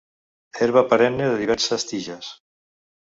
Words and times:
Herba 0.59 0.83
perenne 0.93 1.29
de 1.33 1.37
diverses 1.43 1.89
tiges. 1.93 2.35